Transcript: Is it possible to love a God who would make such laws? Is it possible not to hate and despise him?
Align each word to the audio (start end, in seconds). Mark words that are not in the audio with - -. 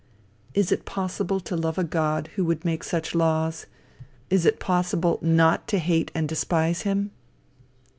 Is 0.55 0.71
it 0.71 0.83
possible 0.85 1.39
to 1.41 1.55
love 1.55 1.77
a 1.77 1.83
God 1.83 2.29
who 2.33 2.43
would 2.45 2.65
make 2.65 2.83
such 2.83 3.13
laws? 3.13 3.67
Is 4.31 4.47
it 4.47 4.59
possible 4.59 5.19
not 5.21 5.67
to 5.67 5.77
hate 5.77 6.09
and 6.15 6.27
despise 6.27 6.81
him? 6.81 7.11